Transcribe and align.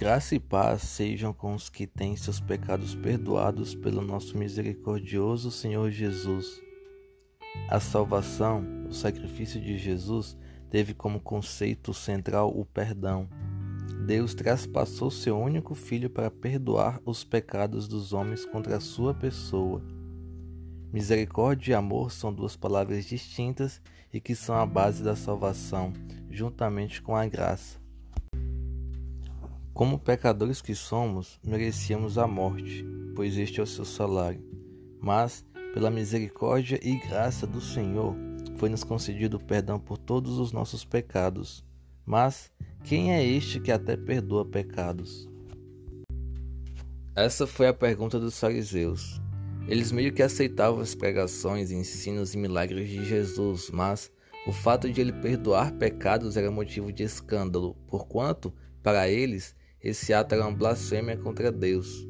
Graça 0.00 0.34
e 0.34 0.40
paz 0.40 0.80
sejam 0.80 1.30
com 1.30 1.54
os 1.54 1.68
que 1.68 1.86
têm 1.86 2.16
seus 2.16 2.40
pecados 2.40 2.94
perdoados 2.94 3.74
pelo 3.74 4.00
nosso 4.00 4.34
misericordioso 4.38 5.50
Senhor 5.50 5.90
Jesus. 5.90 6.58
A 7.68 7.78
salvação, 7.78 8.64
o 8.88 8.94
sacrifício 8.94 9.60
de 9.60 9.76
Jesus, 9.76 10.38
teve 10.70 10.94
como 10.94 11.20
conceito 11.20 11.92
central 11.92 12.48
o 12.48 12.64
perdão. 12.64 13.28
Deus 14.06 14.32
traspassou 14.32 15.10
seu 15.10 15.38
único 15.38 15.74
filho 15.74 16.08
para 16.08 16.30
perdoar 16.30 16.98
os 17.04 17.22
pecados 17.22 17.86
dos 17.86 18.14
homens 18.14 18.46
contra 18.46 18.78
a 18.78 18.80
sua 18.80 19.12
pessoa. 19.12 19.84
Misericórdia 20.90 21.72
e 21.72 21.74
amor 21.74 22.10
são 22.10 22.32
duas 22.32 22.56
palavras 22.56 23.04
distintas 23.04 23.82
e 24.10 24.18
que 24.18 24.34
são 24.34 24.54
a 24.54 24.64
base 24.64 25.04
da 25.04 25.14
salvação, 25.14 25.92
juntamente 26.30 27.02
com 27.02 27.14
a 27.14 27.26
graça. 27.26 27.79
Como 29.80 29.98
pecadores 29.98 30.60
que 30.60 30.74
somos, 30.74 31.40
merecíamos 31.42 32.18
a 32.18 32.26
morte, 32.26 32.84
pois 33.16 33.38
este 33.38 33.60
é 33.60 33.62
o 33.62 33.66
seu 33.66 33.86
salário. 33.86 34.44
Mas, 35.00 35.42
pela 35.72 35.90
misericórdia 35.90 36.78
e 36.82 36.98
graça 36.98 37.46
do 37.46 37.62
Senhor, 37.62 38.14
foi-nos 38.58 38.84
concedido 38.84 39.40
perdão 39.40 39.80
por 39.80 39.96
todos 39.96 40.38
os 40.38 40.52
nossos 40.52 40.84
pecados. 40.84 41.64
Mas, 42.04 42.52
quem 42.84 43.14
é 43.14 43.24
este 43.24 43.58
que 43.58 43.72
até 43.72 43.96
perdoa 43.96 44.44
pecados? 44.44 45.26
Essa 47.16 47.46
foi 47.46 47.66
a 47.66 47.72
pergunta 47.72 48.20
dos 48.20 48.38
fariseus. 48.38 49.18
Eles 49.66 49.90
meio 49.90 50.12
que 50.12 50.22
aceitavam 50.22 50.80
as 50.80 50.94
pregações, 50.94 51.70
ensinos 51.70 52.34
e 52.34 52.36
milagres 52.36 52.86
de 52.86 53.02
Jesus, 53.02 53.70
mas 53.72 54.12
o 54.46 54.52
fato 54.52 54.92
de 54.92 55.00
ele 55.00 55.14
perdoar 55.14 55.72
pecados 55.72 56.36
era 56.36 56.50
motivo 56.50 56.92
de 56.92 57.02
escândalo, 57.02 57.74
porquanto, 57.88 58.52
para 58.82 59.08
eles, 59.08 59.58
esse 59.82 60.12
ato 60.12 60.34
era 60.34 60.46
uma 60.46 60.56
blasfêmia 60.56 61.16
contra 61.16 61.50
Deus. 61.50 62.06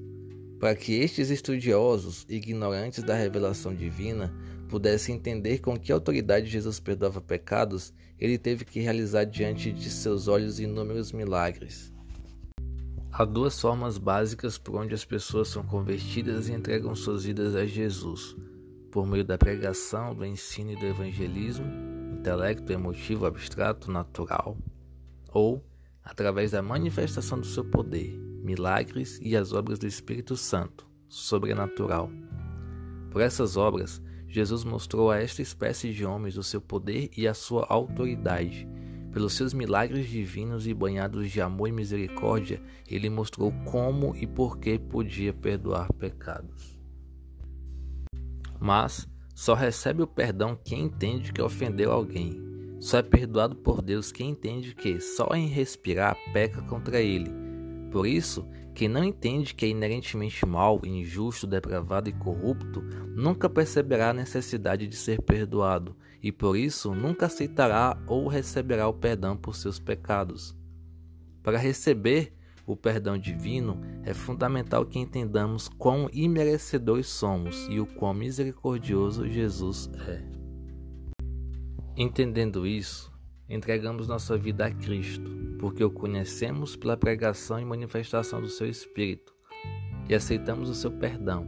Para 0.58 0.74
que 0.74 0.92
estes 0.94 1.30
estudiosos, 1.30 2.26
ignorantes 2.28 3.02
da 3.02 3.14
revelação 3.14 3.74
divina, 3.74 4.34
pudessem 4.68 5.16
entender 5.16 5.58
com 5.58 5.78
que 5.78 5.92
autoridade 5.92 6.46
Jesus 6.46 6.78
perdoava 6.78 7.20
pecados, 7.20 7.92
ele 8.18 8.36
teve 8.36 8.64
que 8.64 8.80
realizar 8.80 9.24
diante 9.24 9.72
de 9.72 9.88
seus 9.88 10.28
olhos 10.28 10.60
inúmeros 10.60 11.12
milagres. 11.12 11.92
Há 13.12 13.24
duas 13.24 13.60
formas 13.60 13.98
básicas 13.98 14.58
por 14.58 14.76
onde 14.76 14.94
as 14.94 15.04
pessoas 15.04 15.48
são 15.48 15.64
convertidas 15.64 16.48
e 16.48 16.52
entregam 16.52 16.94
suas 16.94 17.24
vidas 17.24 17.56
a 17.56 17.66
Jesus: 17.66 18.36
por 18.90 19.06
meio 19.06 19.24
da 19.24 19.38
pregação, 19.38 20.14
do 20.14 20.24
ensino 20.24 20.72
e 20.72 20.76
do 20.76 20.86
evangelismo, 20.86 21.66
intelecto, 22.12 22.72
emotivo, 22.72 23.26
abstrato, 23.26 23.90
natural, 23.90 24.56
ou 25.32 25.64
através 26.04 26.50
da 26.50 26.62
manifestação 26.62 27.38
do 27.38 27.46
seu 27.46 27.64
poder, 27.64 28.18
milagres 28.42 29.18
e 29.22 29.36
as 29.36 29.52
obras 29.52 29.78
do 29.78 29.86
Espírito 29.86 30.36
Santo, 30.36 30.86
sobrenatural. 31.08 32.10
Por 33.10 33.20
essas 33.20 33.56
obras, 33.56 34.02
Jesus 34.28 34.64
mostrou 34.64 35.10
a 35.10 35.18
esta 35.18 35.42
espécie 35.42 35.92
de 35.92 36.04
homens 36.04 36.36
o 36.36 36.42
seu 36.42 36.60
poder 36.60 37.10
e 37.16 37.26
a 37.26 37.34
sua 37.34 37.66
autoridade. 37.68 38.66
Pelos 39.12 39.32
seus 39.32 39.52
milagres 39.52 40.08
divinos 40.08 40.68
e 40.68 40.72
banhados 40.72 41.30
de 41.30 41.40
amor 41.40 41.68
e 41.68 41.72
misericórdia, 41.72 42.62
ele 42.88 43.10
mostrou 43.10 43.52
como 43.64 44.14
e 44.14 44.26
por 44.26 44.58
que 44.58 44.78
podia 44.78 45.32
perdoar 45.32 45.92
pecados. 45.92 46.78
Mas 48.60 49.08
só 49.34 49.54
recebe 49.54 50.02
o 50.02 50.06
perdão 50.06 50.56
quem 50.64 50.84
entende 50.84 51.32
que 51.32 51.42
ofendeu 51.42 51.90
alguém 51.90 52.49
só 52.80 52.98
é 52.98 53.02
perdoado 53.02 53.54
por 53.54 53.82
Deus 53.82 54.10
quem 54.10 54.30
entende 54.30 54.74
que 54.74 55.00
só 55.00 55.28
em 55.34 55.46
respirar 55.46 56.16
peca 56.32 56.62
contra 56.62 57.00
Ele. 57.00 57.30
Por 57.92 58.06
isso, 58.06 58.48
quem 58.74 58.88
não 58.88 59.04
entende 59.04 59.54
que 59.54 59.66
é 59.66 59.68
inerentemente 59.68 60.46
mal, 60.46 60.80
injusto, 60.84 61.46
depravado 61.46 62.08
e 62.08 62.12
corrupto, 62.12 62.80
nunca 63.14 63.50
perceberá 63.50 64.10
a 64.10 64.14
necessidade 64.14 64.86
de 64.86 64.96
ser 64.96 65.20
perdoado 65.20 65.94
e 66.22 66.32
por 66.32 66.56
isso 66.56 66.94
nunca 66.94 67.26
aceitará 67.26 67.98
ou 68.06 68.28
receberá 68.28 68.88
o 68.88 68.94
perdão 68.94 69.36
por 69.36 69.54
seus 69.54 69.78
pecados. 69.78 70.56
Para 71.42 71.58
receber 71.58 72.32
o 72.66 72.76
perdão 72.76 73.18
divino, 73.18 73.80
é 74.04 74.14
fundamental 74.14 74.86
que 74.86 74.98
entendamos 74.98 75.68
quão 75.68 76.08
imerecedores 76.12 77.08
somos 77.08 77.66
e 77.68 77.80
o 77.80 77.86
quão 77.86 78.14
misericordioso 78.14 79.28
Jesus 79.28 79.90
é. 80.06 80.29
Entendendo 82.02 82.66
isso, 82.66 83.12
entregamos 83.46 84.08
nossa 84.08 84.34
vida 84.34 84.64
a 84.64 84.70
Cristo, 84.70 85.30
porque 85.58 85.84
o 85.84 85.90
conhecemos 85.90 86.74
pela 86.74 86.96
pregação 86.96 87.60
e 87.60 87.64
manifestação 87.66 88.40
do 88.40 88.48
seu 88.48 88.66
Espírito, 88.66 89.34
e 90.08 90.14
aceitamos 90.14 90.70
o 90.70 90.74
seu 90.74 90.90
perdão, 90.90 91.46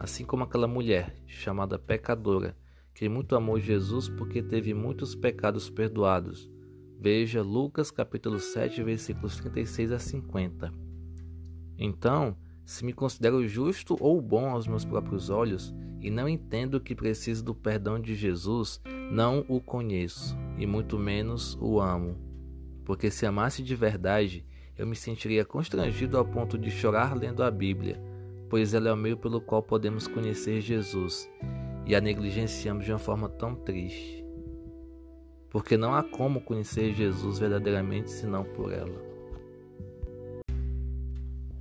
assim 0.00 0.24
como 0.24 0.42
aquela 0.42 0.66
mulher 0.66 1.14
chamada 1.24 1.78
pecadora, 1.78 2.56
que 2.92 3.08
muito 3.08 3.36
amou 3.36 3.60
Jesus 3.60 4.08
porque 4.08 4.42
teve 4.42 4.74
muitos 4.74 5.14
pecados 5.14 5.70
perdoados. 5.70 6.50
Veja 6.98 7.40
Lucas 7.40 7.92
capítulo 7.92 8.40
7, 8.40 8.82
versículos 8.82 9.36
36 9.36 9.92
a 9.92 10.00
50. 10.00 10.72
Então, 11.78 12.36
se 12.64 12.84
me 12.84 12.92
considero 12.92 13.46
justo 13.46 13.96
ou 14.00 14.20
bom 14.20 14.50
aos 14.50 14.66
meus 14.66 14.84
próprios 14.84 15.30
olhos 15.30 15.74
e 16.00 16.10
não 16.10 16.28
entendo 16.28 16.80
que 16.80 16.94
preciso 16.94 17.44
do 17.44 17.54
perdão 17.54 18.00
de 18.00 18.14
Jesus, 18.14 18.80
não 19.10 19.44
o 19.48 19.60
conheço 19.60 20.36
e 20.58 20.66
muito 20.66 20.98
menos 20.98 21.56
o 21.60 21.80
amo. 21.80 22.16
Porque 22.84 23.10
se 23.10 23.24
amasse 23.24 23.62
de 23.62 23.76
verdade, 23.76 24.44
eu 24.76 24.86
me 24.86 24.96
sentiria 24.96 25.44
constrangido 25.44 26.18
ao 26.18 26.24
ponto 26.24 26.58
de 26.58 26.70
chorar 26.70 27.16
lendo 27.16 27.42
a 27.42 27.50
Bíblia, 27.50 28.02
pois 28.48 28.74
ela 28.74 28.88
é 28.88 28.92
o 28.92 28.96
meio 28.96 29.16
pelo 29.16 29.40
qual 29.40 29.62
podemos 29.62 30.08
conhecer 30.08 30.60
Jesus 30.60 31.30
e 31.86 31.94
a 31.94 32.00
negligenciamos 32.00 32.84
de 32.84 32.92
uma 32.92 32.98
forma 32.98 33.28
tão 33.28 33.54
triste. 33.54 34.24
Porque 35.50 35.76
não 35.76 35.94
há 35.94 36.02
como 36.02 36.40
conhecer 36.40 36.94
Jesus 36.94 37.38
verdadeiramente 37.38 38.10
senão 38.10 38.42
por 38.42 38.72
ela. 38.72 39.11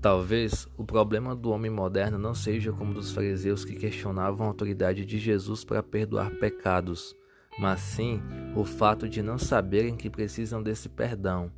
Talvez 0.01 0.67
o 0.75 0.83
problema 0.83 1.35
do 1.35 1.51
homem 1.51 1.69
moderno 1.69 2.17
não 2.17 2.33
seja 2.33 2.73
como 2.73 2.91
dos 2.91 3.11
fariseus 3.11 3.63
que 3.63 3.75
questionavam 3.75 4.47
a 4.47 4.49
autoridade 4.49 5.05
de 5.05 5.19
Jesus 5.19 5.63
para 5.63 5.83
perdoar 5.83 6.31
pecados, 6.39 7.15
mas 7.59 7.81
sim 7.81 8.19
o 8.55 8.65
fato 8.65 9.07
de 9.07 9.21
não 9.21 9.37
saberem 9.37 9.95
que 9.95 10.09
precisam 10.09 10.63
desse 10.63 10.89
perdão, 10.89 11.51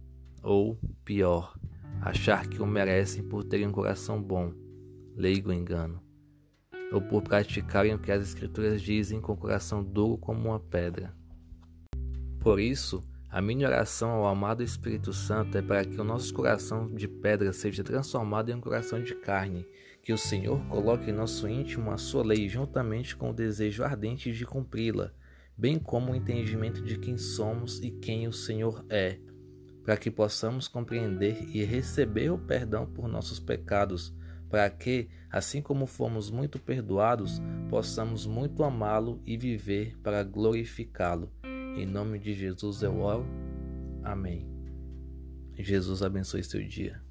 ou, 0.43 0.77
pior, 1.05 1.57
achar 2.01 2.45
que 2.45 2.61
o 2.61 2.67
merecem 2.67 3.23
por 3.23 3.45
terem 3.45 3.67
um 3.67 3.71
coração 3.71 4.21
bom, 4.21 4.51
leigo 5.15 5.53
engano, 5.53 6.01
ou 6.91 7.01
por 7.01 7.21
praticarem 7.21 7.93
o 7.93 7.99
que 7.99 8.11
as 8.11 8.21
Escrituras 8.21 8.81
dizem 8.81 9.21
com 9.21 9.31
o 9.31 9.37
coração 9.37 9.81
duro 9.81 10.17
como 10.17 10.49
uma 10.49 10.59
pedra. 10.59 11.15
Por 12.41 12.59
isso, 12.59 13.01
a 13.33 13.41
minha 13.41 13.67
oração 13.67 14.11
ao 14.11 14.27
amado 14.27 14.61
Espírito 14.61 15.11
Santo 15.11 15.57
é 15.57 15.61
para 15.63 15.83
que 15.83 15.99
o 15.99 16.03
nosso 16.03 16.31
coração 16.31 16.93
de 16.93 17.07
pedra 17.07 17.51
seja 17.51 17.83
transformado 17.83 18.51
em 18.51 18.53
um 18.53 18.61
coração 18.61 19.01
de 19.01 19.15
carne, 19.15 19.65
que 20.03 20.13
o 20.13 20.17
Senhor 20.19 20.63
coloque 20.67 21.09
em 21.09 21.13
nosso 21.13 21.47
íntimo 21.47 21.89
a 21.89 21.97
sua 21.97 22.23
lei 22.23 22.47
juntamente 22.47 23.15
com 23.15 23.31
o 23.31 23.33
desejo 23.33 23.83
ardente 23.83 24.31
de 24.31 24.45
cumpri-la, 24.45 25.11
bem 25.57 25.79
como 25.79 26.11
o 26.11 26.15
entendimento 26.15 26.83
de 26.83 26.99
quem 26.99 27.17
somos 27.17 27.79
e 27.79 27.89
quem 27.89 28.27
o 28.27 28.31
Senhor 28.31 28.85
é, 28.87 29.17
para 29.83 29.97
que 29.97 30.11
possamos 30.11 30.67
compreender 30.67 31.43
e 31.51 31.63
receber 31.63 32.29
o 32.29 32.37
perdão 32.37 32.85
por 32.85 33.07
nossos 33.07 33.39
pecados, 33.39 34.13
para 34.47 34.69
que, 34.69 35.09
assim 35.31 35.59
como 35.59 35.87
fomos 35.87 36.29
muito 36.29 36.59
perdoados, 36.59 37.41
possamos 37.67 38.27
muito 38.27 38.63
amá-lo 38.63 39.19
e 39.25 39.35
viver 39.35 39.97
para 40.03 40.23
glorificá-lo. 40.23 41.31
Em 41.75 41.85
nome 41.85 42.19
de 42.19 42.33
Jesus 42.33 42.81
eu 42.83 42.99
oro. 42.99 43.25
Amém. 44.03 44.47
Jesus 45.57 46.01
abençoe 46.01 46.43
seu 46.43 46.63
dia. 46.67 47.01